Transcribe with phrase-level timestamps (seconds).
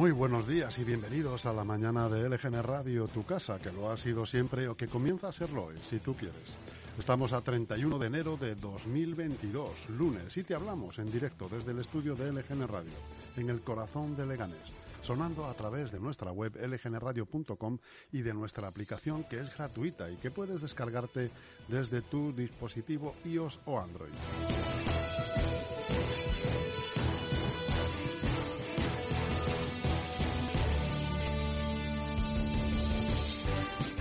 [0.00, 3.90] Muy buenos días y bienvenidos a la mañana de LGN Radio, tu casa, que lo
[3.90, 6.56] ha sido siempre o que comienza a serlo hoy, si tú quieres.
[6.98, 11.80] Estamos a 31 de enero de 2022, lunes, y te hablamos en directo desde el
[11.80, 12.94] estudio de LGN Radio,
[13.36, 14.72] en el corazón de Leganés,
[15.02, 17.76] sonando a través de nuestra web lgnradio.com
[18.10, 21.30] y de nuestra aplicación que es gratuita y que puedes descargarte
[21.68, 24.14] desde tu dispositivo iOS o Android.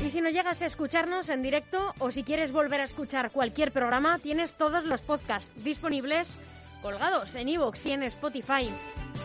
[0.09, 3.71] Y si no llegas a escucharnos en directo o si quieres volver a escuchar cualquier
[3.71, 6.39] programa, tienes todos los podcasts disponibles
[6.81, 8.71] colgados en iVoox y en Spotify.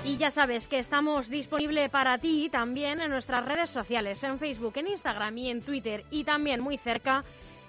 [0.05, 4.75] Y ya sabes que estamos disponibles para ti también en nuestras redes sociales, en Facebook,
[4.77, 7.25] en Instagram y en Twitter y también muy cerca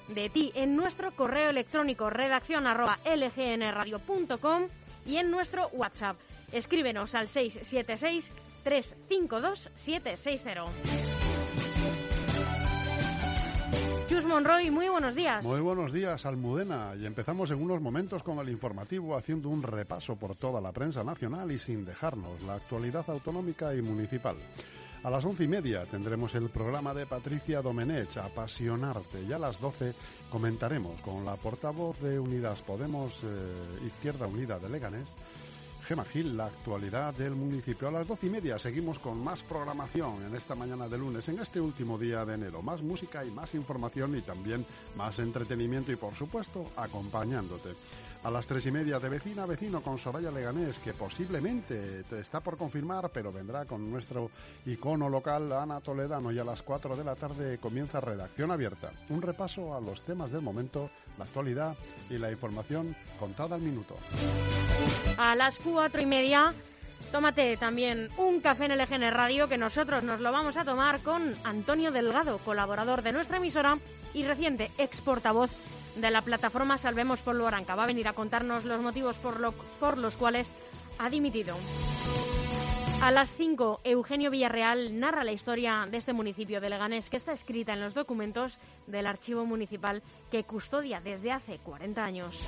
[0.10, 4.68] de ti en nuestro correo electrónico redacción arroba lgnradio.com
[5.06, 6.18] y en nuestro WhatsApp.
[6.52, 8.30] Escríbenos al 676
[8.66, 11.25] 352 760.
[14.26, 15.46] Monroy, muy buenos días.
[15.46, 16.94] Muy buenos días, Almudena.
[17.00, 21.04] Y empezamos en unos momentos con el informativo haciendo un repaso por toda la prensa
[21.04, 24.36] nacional y sin dejarnos la actualidad autonómica y municipal.
[25.04, 29.60] A las once y media tendremos el programa de Patricia Domenech, Apasionarte, y a las
[29.60, 29.94] doce
[30.32, 35.08] comentaremos con la portavoz de Unidas Podemos eh, Izquierda Unida de Leganés,
[35.86, 37.88] Gema Gil, la actualidad del municipio.
[37.88, 41.40] A las doce y media seguimos con más programación en esta mañana de lunes, en
[41.40, 42.64] este último día de enero.
[42.64, 47.76] Más música y más información y también más entretenimiento y, por supuesto, acompañándote.
[48.26, 52.22] A las tres y media de vecina a vecino con Soraya Leganés, que posiblemente te
[52.22, 54.32] está por confirmar, pero vendrá con nuestro
[54.66, 58.92] icono local, Ana Toledano, y a las cuatro de la tarde comienza Redacción Abierta.
[59.10, 61.76] Un repaso a los temas del momento, la actualidad
[62.10, 63.96] y la información contada al minuto.
[65.20, 66.52] A las cuatro y media
[67.12, 71.02] Tómate también un café en el EGN Radio que nosotros nos lo vamos a tomar
[71.02, 73.78] con Antonio Delgado, colaborador de nuestra emisora
[74.14, 75.52] y reciente ex portavoz
[75.96, 77.76] de la plataforma Salvemos por Luaranca.
[77.76, 80.54] Va a venir a contarnos los motivos por, lo, por los cuales
[81.00, 81.56] ha dimitido.
[83.02, 87.34] A las 5, Eugenio Villarreal narra la historia de este municipio de Leganés que está
[87.34, 88.58] escrita en los documentos
[88.88, 90.02] del archivo municipal
[90.32, 92.40] que custodia desde hace 40 años.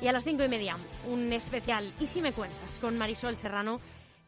[0.00, 0.76] Y a las cinco y media,
[1.08, 2.78] un especial ¿Y si me cuentas?
[2.80, 3.80] con Marisol Serrano,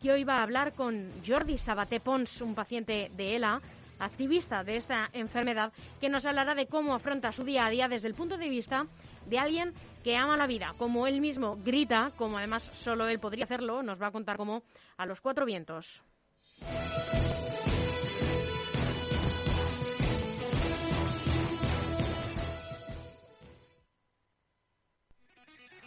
[0.02, 3.60] que hoy va a hablar con Jordi Sabaté Pons, un paciente de ELA,
[4.00, 8.08] activista de esta enfermedad, que nos hablará de cómo afronta su día a día desde
[8.08, 8.86] el punto de vista
[9.26, 9.72] de alguien
[10.02, 14.00] que ama la vida, como él mismo grita, como además solo él podría hacerlo, nos
[14.00, 14.64] va a contar cómo
[14.96, 16.02] a los cuatro vientos.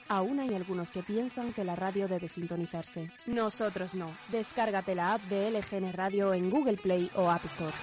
[0.10, 3.12] Aún hay algunos que piensan que la radio debe sintonizarse.
[3.26, 4.06] Nosotros no.
[4.30, 7.74] Descárgate la app de LGN Radio en Google Play o App Store.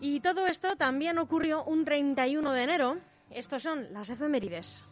[0.00, 2.94] Y todo esto también ocurrió un 31 de enero.
[3.30, 4.84] Estos son las efemérides.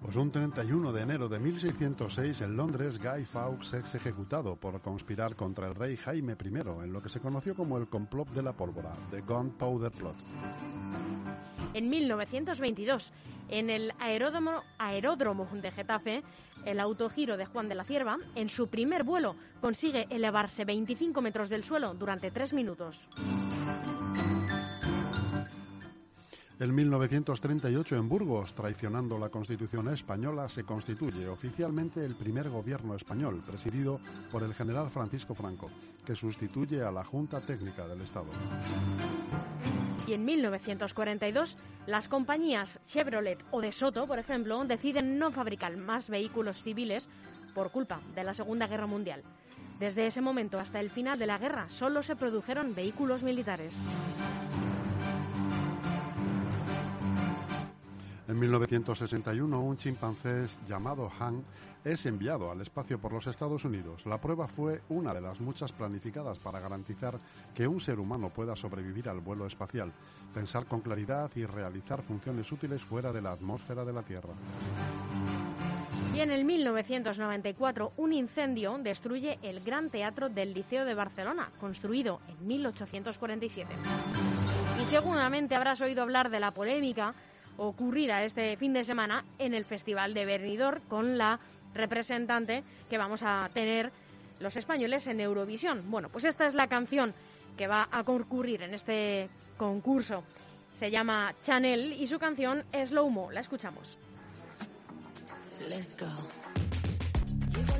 [0.00, 5.34] Pues un 31 de enero de 1606 en Londres, Guy Fawkes es ejecutado por conspirar
[5.34, 6.46] contra el rey Jaime I
[6.84, 10.16] en lo que se conoció como el complot de la pólvora, The Gunpowder Plot.
[11.74, 13.12] En 1922,
[13.48, 16.22] en el aeródromo, aeródromo de Getafe,
[16.64, 21.48] el autogiro de Juan de la Cierva, en su primer vuelo, consigue elevarse 25 metros
[21.48, 23.08] del suelo durante tres minutos.
[26.60, 33.40] En 1938 en Burgos, traicionando la Constitución española, se constituye oficialmente el primer gobierno español,
[33.46, 34.00] presidido
[34.32, 35.70] por el general Francisco Franco,
[36.04, 38.26] que sustituye a la Junta Técnica del Estado.
[40.08, 41.56] Y en 1942,
[41.86, 47.08] las compañías Chevrolet o de Soto, por ejemplo, deciden no fabricar más vehículos civiles
[47.54, 49.22] por culpa de la Segunda Guerra Mundial.
[49.78, 53.74] Desde ese momento hasta el final de la guerra solo se produjeron vehículos militares.
[58.28, 61.42] En 1961, un chimpancé llamado Han
[61.82, 64.04] es enviado al espacio por los Estados Unidos.
[64.04, 67.18] La prueba fue una de las muchas planificadas para garantizar
[67.54, 69.94] que un ser humano pueda sobrevivir al vuelo espacial,
[70.34, 74.34] pensar con claridad y realizar funciones útiles fuera de la atmósfera de la Tierra.
[76.14, 82.20] Y en el 1994, un incendio destruye el Gran Teatro del Liceo de Barcelona, construido
[82.28, 83.72] en 1847.
[84.82, 87.14] Y seguramente habrás oído hablar de la polémica
[87.58, 91.38] ocurrida este fin de semana en el Festival de Benidorm con la
[91.74, 93.92] representante que vamos a tener
[94.40, 95.90] los españoles en Eurovisión.
[95.90, 97.12] Bueno, pues esta es la canción
[97.56, 100.22] que va a concurrir en este concurso.
[100.78, 103.30] Se llama Chanel y su canción es Slow Mo.
[103.32, 103.98] La escuchamos.
[105.68, 106.06] Let's go.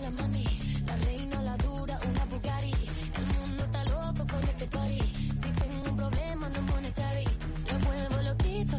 [0.02, 0.44] La mami,
[0.84, 2.24] la reina, la dura, una.
[3.16, 5.07] El mundo está loco con este.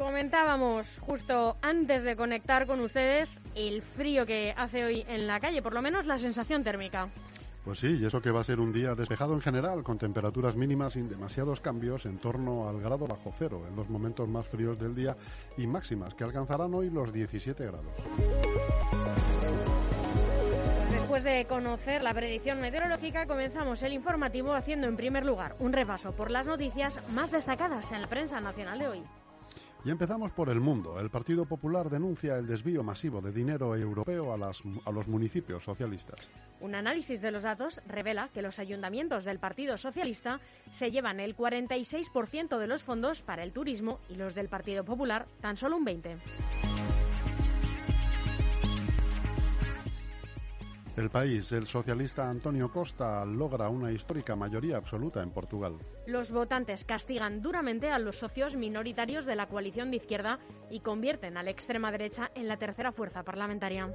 [0.00, 5.60] Comentábamos justo antes de conectar con ustedes el frío que hace hoy en la calle,
[5.60, 7.10] por lo menos la sensación térmica.
[7.66, 10.56] Pues sí, y eso que va a ser un día despejado en general, con temperaturas
[10.56, 14.78] mínimas sin demasiados cambios, en torno al grado bajo cero en los momentos más fríos
[14.78, 15.18] del día
[15.58, 17.92] y máximas que alcanzarán hoy los 17 grados.
[20.92, 26.12] Después de conocer la predicción meteorológica, comenzamos el informativo haciendo en primer lugar un repaso
[26.12, 29.02] por las noticias más destacadas en la prensa nacional de hoy.
[29.84, 31.00] Y empezamos por el mundo.
[31.00, 36.20] El Partido Popular denuncia el desvío masivo de dinero europeo a, los municipios socialistas.
[36.60, 41.34] Un análisis de los datos revela que los ayuntamientos del Partido Socialista se llevan el
[41.36, 45.86] 46% de los fondos para el turismo y los del Partido Popular tan solo un
[45.86, 46.89] 20%.
[51.00, 55.78] El país, el socialista Antonio Costa logra una histórica mayoría absoluta en Portugal.
[56.06, 61.38] Los votantes castigan duramente a los socios minoritarios de la coalición de izquierda y convierten
[61.38, 63.88] a la extrema derecha en la tercera fuerza parlamentaria.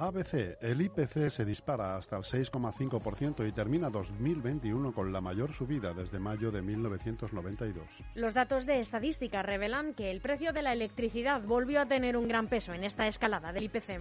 [0.00, 5.92] ABC, el IPC se dispara hasta el 6,5% y termina 2021 con la mayor subida
[5.92, 7.84] desde mayo de 1992.
[8.14, 12.28] Los datos de estadística revelan que el precio de la electricidad volvió a tener un
[12.28, 13.98] gran peso en esta escalada del IPC.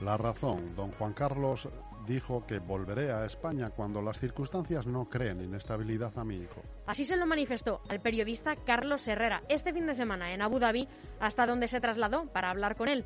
[0.00, 1.68] La razón, don Juan Carlos
[2.08, 6.62] dijo que volveré a España cuando las circunstancias no creen inestabilidad a mi hijo.
[6.86, 10.88] Así se lo manifestó al periodista Carlos Herrera este fin de semana en Abu Dhabi,
[11.20, 13.04] hasta donde se trasladó para hablar con él.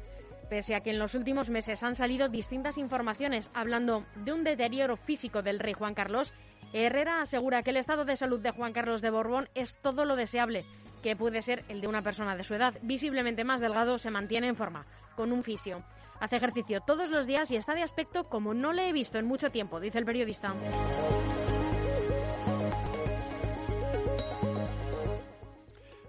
[0.48, 4.96] Pese a que en los últimos meses han salido distintas informaciones hablando de un deterioro
[4.96, 6.32] físico del rey Juan Carlos,
[6.72, 10.14] Herrera asegura que el estado de salud de Juan Carlos de Borbón es todo lo
[10.14, 10.64] deseable,
[11.02, 12.74] que puede ser el de una persona de su edad.
[12.82, 15.78] Visiblemente más delgado se mantiene en forma, con un fisio.
[16.22, 19.26] Hace ejercicio todos los días y está de aspecto como no le he visto en
[19.26, 20.54] mucho tiempo, dice el periodista.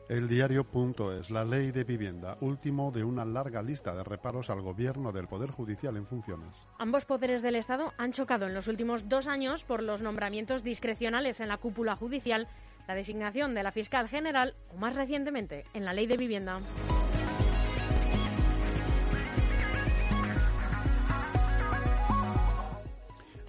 [0.08, 5.12] El diario.es, la ley de vivienda, último de una larga lista de reparos al gobierno
[5.12, 6.55] del Poder Judicial en funciones.
[6.77, 11.39] Ambos poderes del Estado han chocado en los últimos dos años por los nombramientos discrecionales
[11.39, 12.48] en la cúpula judicial,
[12.88, 16.62] la designación de la fiscal general o, más recientemente, en la ley de vivienda.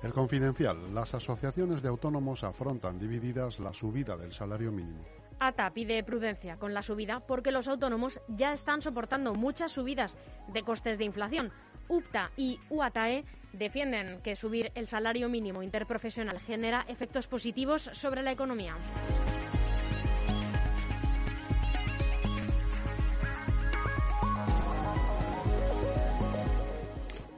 [0.05, 5.03] El confidencial, las asociaciones de autónomos afrontan divididas la subida del salario mínimo.
[5.41, 10.17] ATA pide prudencia con la subida porque los autónomos ya están soportando muchas subidas
[10.53, 11.53] de costes de inflación.
[11.89, 18.33] UPTA y UATAE defienden que subir el salario mínimo interprofesional genera efectos positivos sobre la
[18.33, 18.77] economía.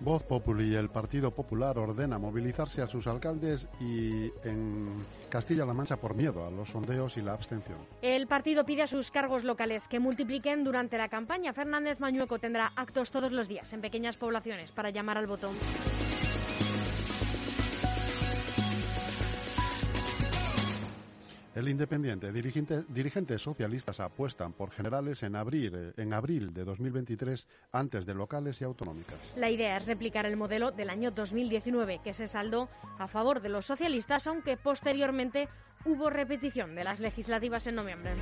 [0.07, 5.97] Voz Populi y el Partido Popular ordena movilizarse a sus alcaldes y en Castilla-La Mancha
[5.97, 7.79] por miedo a los sondeos y la abstención.
[8.03, 11.53] El partido pide a sus cargos locales que multipliquen durante la campaña.
[11.53, 15.51] Fernández Mañueco tendrá actos todos los días en pequeñas poblaciones para llamar al voto.
[21.57, 28.05] El Independiente, dirigente- dirigentes socialistas apuestan por generales en abril, en abril de 2023 antes
[28.05, 29.19] de locales y autonómicas.
[29.37, 33.49] La idea es replicar el modelo del año 2019, que se saldó a favor de
[33.49, 35.49] los socialistas, aunque posteriormente
[35.87, 38.13] hubo repetición de las legislativas en noviembre.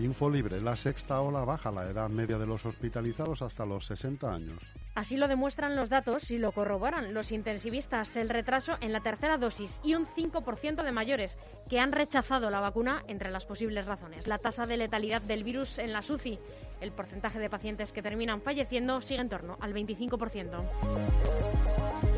[0.00, 4.62] Infolibre, la sexta ola baja la edad media de los hospitalizados hasta los 60 años.
[4.94, 9.38] Así lo demuestran los datos y lo corroboran los intensivistas, el retraso en la tercera
[9.38, 11.38] dosis y un 5% de mayores
[11.68, 14.26] que han rechazado la vacuna entre las posibles razones.
[14.26, 16.38] La tasa de letalidad del virus en la SUCI,
[16.80, 22.09] el porcentaje de pacientes que terminan falleciendo sigue en torno al 25%.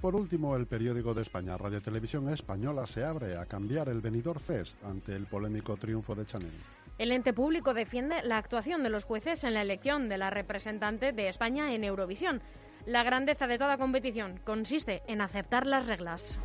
[0.00, 4.40] Por último, el periódico de España, Radio Televisión Española, se abre a cambiar el Benidorm
[4.40, 6.52] Fest ante el polémico triunfo de Chanel.
[6.98, 11.12] El ente público defiende la actuación de los jueces en la elección de la representante
[11.12, 12.42] de España en Eurovisión.
[12.86, 16.40] La grandeza de toda competición consiste en aceptar las reglas.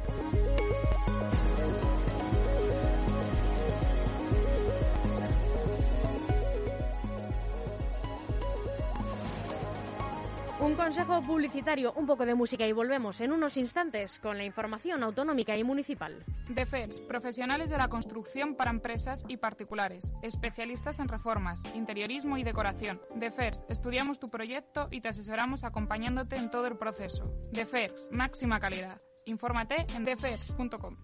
[10.64, 15.04] Un consejo publicitario, un poco de música y volvemos en unos instantes con la información
[15.04, 16.24] autonómica y municipal.
[16.48, 23.02] DEFERS, profesionales de la construcción para empresas y particulares, especialistas en reformas, interiorismo y decoración.
[23.14, 27.26] DEFERS, estudiamos tu proyecto y te asesoramos acompañándote en todo el proceso.
[27.52, 29.02] DEFERS, máxima calidad.
[29.26, 30.96] Infórmate en defers.com.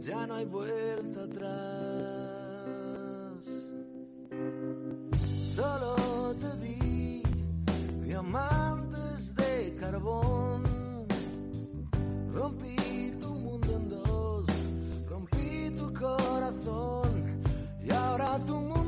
[0.00, 1.50] ya no hay vuelta atrás.
[5.54, 7.22] Solo te vi
[8.02, 10.62] diamantes de carbón.
[12.32, 14.46] Rompí tu mundo en dos,
[15.08, 17.42] rompí tu corazón
[17.82, 18.79] y ahora tu mundo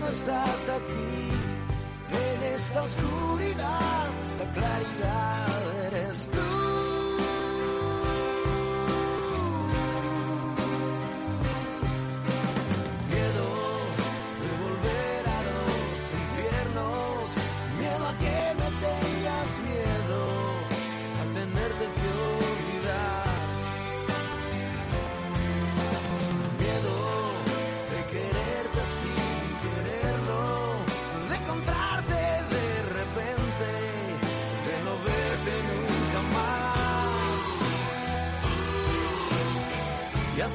[0.00, 1.28] no estás aquí.
[2.10, 4.06] En esta oscuridad,
[4.38, 6.77] la claridad eres tú.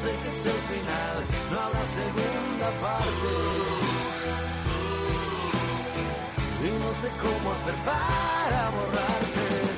[0.02, 1.18] Sé que es el final,
[1.52, 3.30] no habrá segunda parte.
[6.62, 9.73] Y no sé cómo hacer para borrarte.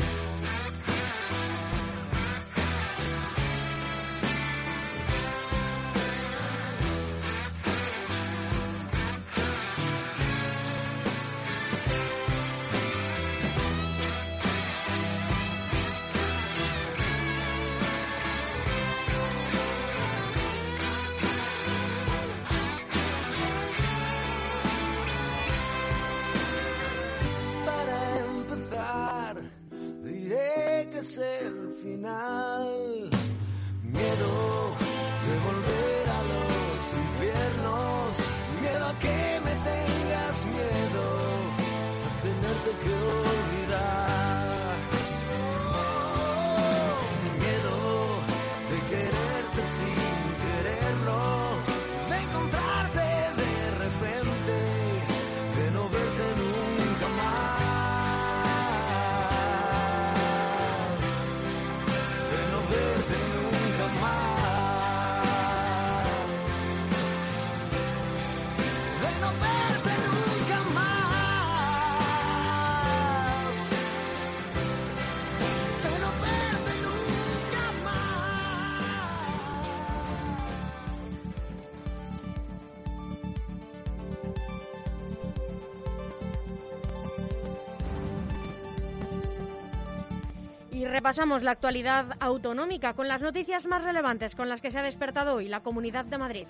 [91.05, 95.35] Repasamos la actualidad autonómica con las noticias más relevantes con las que se ha despertado
[95.35, 96.47] hoy la Comunidad de Madrid.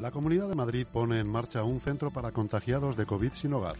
[0.00, 3.76] La Comunidad de Madrid pone en marcha un centro para contagiados de COVID sin hogar.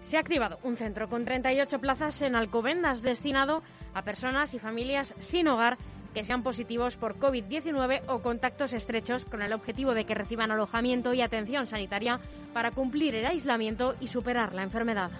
[0.00, 5.12] Se ha activado un centro con 38 plazas en Alcobendas destinado a personas y familias
[5.18, 5.76] sin hogar
[6.14, 11.14] que sean positivos por COVID-19 o contactos estrechos con el objetivo de que reciban alojamiento
[11.14, 12.20] y atención sanitaria
[12.54, 15.10] para cumplir el aislamiento y superar la enfermedad.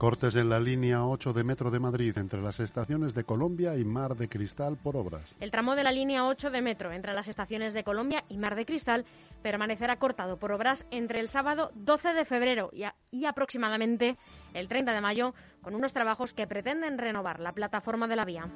[0.00, 3.84] Cortes en la línea 8 de Metro de Madrid entre las estaciones de Colombia y
[3.84, 5.36] Mar de Cristal por obras.
[5.40, 8.54] El tramo de la línea 8 de metro entre las estaciones de Colombia y Mar
[8.54, 9.04] de Cristal
[9.42, 14.16] permanecerá cortado por obras entre el sábado 12 de febrero y, aproximadamente
[14.54, 18.50] el 30 de mayo, con unos trabajos que pretenden renovar la plataforma de la vía.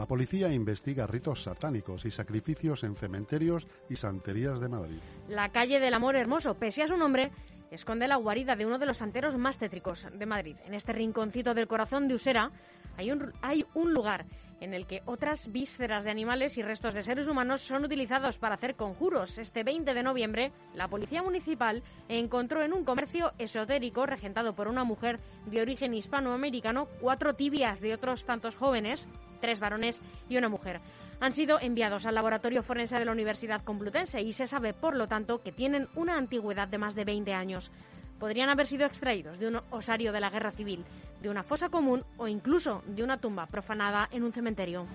[0.00, 4.98] La policía investiga ritos satánicos y sacrificios en cementerios y santerías de Madrid.
[5.28, 7.30] La calle del Amor Hermoso, pese a su nombre,
[7.70, 10.56] esconde la guarida de uno de los santeros más tétricos de Madrid.
[10.64, 12.50] En este rinconcito del corazón de Usera
[12.96, 14.24] hay un, hay un lugar
[14.60, 18.54] en el que otras vísceras de animales y restos de seres humanos son utilizados para
[18.54, 19.38] hacer conjuros.
[19.38, 24.84] Este 20 de noviembre, la Policía Municipal encontró en un comercio esotérico regentado por una
[24.84, 29.08] mujer de origen hispanoamericano cuatro tibias de otros tantos jóvenes,
[29.40, 30.80] tres varones y una mujer.
[31.20, 35.06] Han sido enviados al laboratorio forense de la Universidad Complutense y se sabe, por lo
[35.06, 37.70] tanto, que tienen una antigüedad de más de 20 años.
[38.20, 40.84] Podrían haber sido extraídos de un osario de la guerra civil,
[41.22, 44.86] de una fosa común o incluso de una tumba profanada en un cementerio.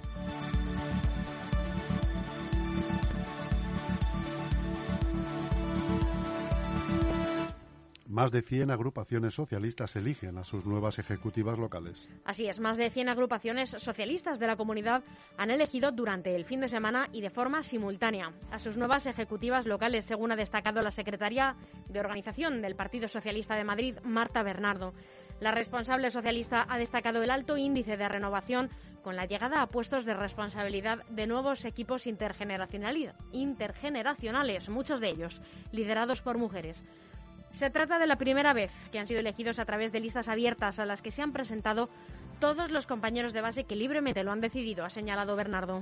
[8.16, 12.08] Más de 100 agrupaciones socialistas eligen a sus nuevas ejecutivas locales.
[12.24, 15.04] Así es, más de 100 agrupaciones socialistas de la comunidad
[15.36, 19.66] han elegido durante el fin de semana y de forma simultánea a sus nuevas ejecutivas
[19.66, 21.58] locales, según ha destacado la secretaria
[21.90, 24.94] de Organización del Partido Socialista de Madrid, Marta Bernardo.
[25.42, 28.70] La responsable socialista ha destacado el alto índice de renovación
[29.04, 35.42] con la llegada a puestos de responsabilidad de nuevos equipos intergeneracionales, muchos de ellos
[35.74, 36.86] liderados por mujeres.
[37.56, 40.78] Se trata de la primera vez que han sido elegidos a través de listas abiertas
[40.78, 41.88] a las que se han presentado
[42.42, 45.82] todos los compañeros de base que libremente lo han decidido, ha señalado Bernardo.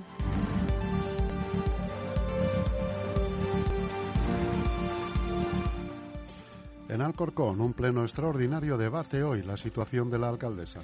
[6.90, 10.80] En Alcorcón, un pleno extraordinario debate hoy la situación de la alcaldesa.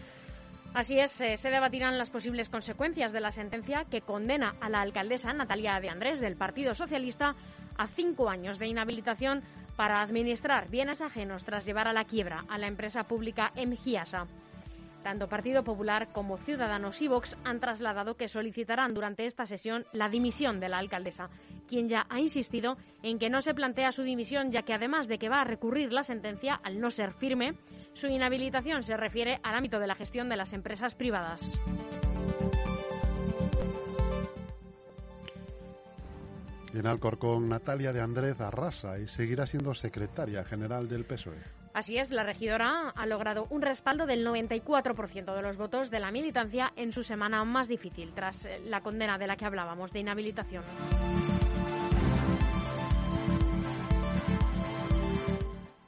[0.74, 4.82] Así es, eh, se debatirán las posibles consecuencias de la sentencia que condena a la
[4.82, 7.36] alcaldesa Natalia de Andrés del Partido Socialista
[7.78, 9.44] a cinco años de inhabilitación
[9.80, 14.28] para administrar bienes ajenos tras llevar a la quiebra a la empresa pública Emgiasa.
[15.04, 20.10] Tanto Partido Popular como Ciudadanos y Vox han trasladado que solicitarán durante esta sesión la
[20.10, 21.30] dimisión de la alcaldesa,
[21.66, 25.18] quien ya ha insistido en que no se plantea su dimisión, ya que además de
[25.18, 27.54] que va a recurrir la sentencia al no ser firme,
[27.94, 31.42] su inhabilitación se refiere al ámbito de la gestión de las empresas privadas.
[36.74, 41.38] En Alcorcón, Natalia de Andrés arrasa y seguirá siendo secretaria general del PSOE.
[41.74, 46.12] Así es, la regidora ha logrado un respaldo del 94% de los votos de la
[46.12, 50.00] militancia en su semana más difícil, tras eh, la condena de la que hablábamos, de
[50.00, 50.64] inhabilitación.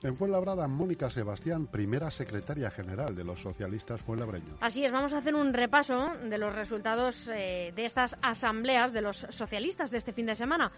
[0.04, 4.58] En Fuenlabrada, Mónica Sebastián, primera secretaria general de los socialistas fuenlabreños.
[4.60, 9.02] Así es, vamos a hacer un repaso de los resultados eh, de estas asambleas de
[9.02, 10.72] los socialistas de este fin de semana.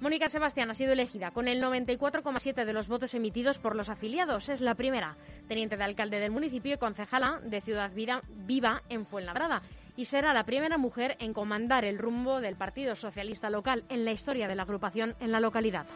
[0.00, 4.50] Mónica Sebastián ha sido elegida con el 94,7 de los votos emitidos por los afiliados.
[4.50, 5.16] Es la primera
[5.48, 9.62] teniente de alcalde del municipio y concejala de Ciudad Viva en Fuenlabrada.
[9.96, 14.12] Y será la primera mujer en comandar el rumbo del Partido Socialista local en la
[14.12, 15.86] historia de la agrupación en la localidad.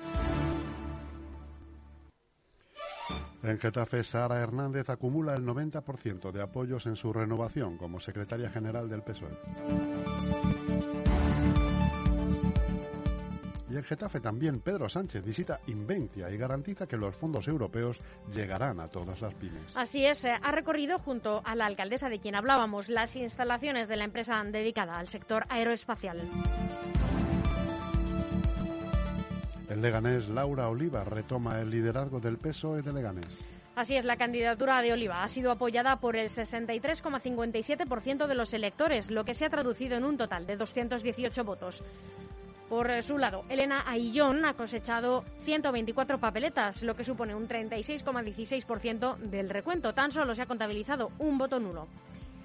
[3.43, 8.89] En Getafe, Sara Hernández acumula el 90% de apoyos en su renovación como secretaria general
[8.89, 9.31] del PSOE.
[13.71, 18.01] Y en Getafe también Pedro Sánchez visita Inventia y garantiza que los fondos europeos
[18.35, 19.77] llegarán a todas las pymes.
[19.77, 23.97] Así es, eh, ha recorrido junto a la alcaldesa de quien hablábamos las instalaciones de
[23.97, 26.23] la empresa dedicada al sector aeroespacial.
[29.79, 33.29] En Leganés, Laura Oliva retoma el liderazgo del PSOE de Leganés.
[33.77, 39.09] Así es, la candidatura de Oliva ha sido apoyada por el 63,57% de los electores,
[39.09, 41.85] lo que se ha traducido en un total de 218 votos.
[42.69, 49.49] Por su lado, Elena Aillón ha cosechado 124 papeletas, lo que supone un 36,16% del
[49.49, 49.95] recuento.
[49.95, 51.87] Tan solo se ha contabilizado un voto nulo.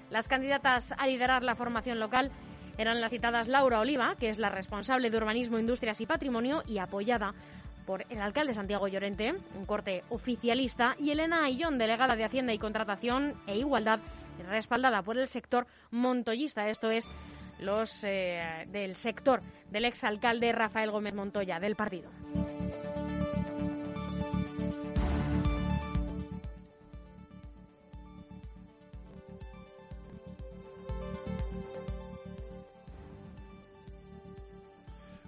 [0.08, 2.30] Las candidatas a liderar la formación local
[2.78, 6.78] eran las citadas Laura Oliva, que es la responsable de Urbanismo, Industrias y Patrimonio, y
[6.78, 7.34] apoyada
[7.86, 12.58] por el alcalde Santiago Llorente, un corte oficialista, y Elena Aillón, delegada de Hacienda y
[12.58, 14.00] Contratación e Igualdad,
[14.48, 17.06] respaldada por el sector montoyista, esto es,
[17.60, 22.10] los eh, del sector del exalcalde Rafael Gómez Montoya, del partido.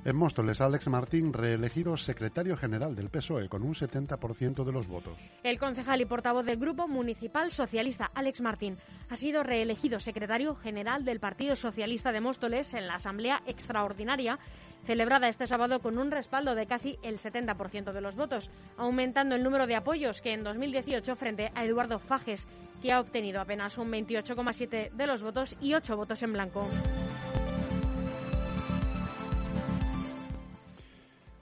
[0.06, 5.32] En Móstoles, Alex Martín, reelegido secretario general del PSOE con un 70% de los votos.
[5.42, 8.78] El concejal y portavoz del Grupo Municipal Socialista, Alex Martín,
[9.10, 14.38] ha sido reelegido secretario general del Partido Socialista de Móstoles en la Asamblea Extraordinaria
[14.84, 19.42] celebrada este sábado con un respaldo de casi el 70% de los votos, aumentando el
[19.42, 22.46] número de apoyos que en 2018 frente a Eduardo Fajes,
[22.80, 26.68] que ha obtenido apenas un 28,7 de los votos y 8 votos en blanco.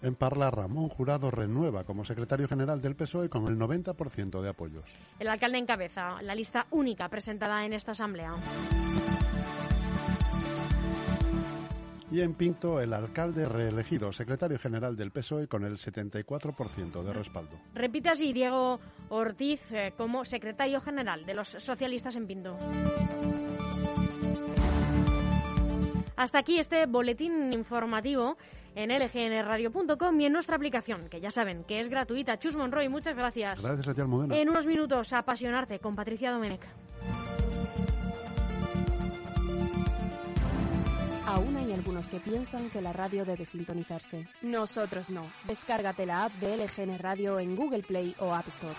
[0.04, 4.84] En Parla, Ramón Jurado renueva como secretario general del PSOE con el 90% de apoyos.
[5.18, 8.34] El alcalde encabeza la lista única presentada en esta asamblea.
[12.10, 17.58] Y en Pinto, el alcalde reelegido secretario general del PSOE con el 74% de respaldo.
[17.72, 22.58] Repite así Diego Ortiz eh, como secretario general de los socialistas en Pinto.
[26.16, 28.36] Hasta aquí este boletín informativo
[28.74, 32.38] en lgnradio.com y en nuestra aplicación, que ya saben que es gratuita.
[32.38, 33.62] Chus Monroy, muchas gracias.
[33.62, 34.36] Gracias a ti, Almudena.
[34.36, 36.66] En unos minutos, apasionarte con Patricia Domenech.
[41.26, 44.28] Aún hay algunos que piensan que la radio debe sintonizarse.
[44.42, 45.22] Nosotros no.
[45.48, 48.74] Descárgate la app de LGN Radio en Google Play o App Store.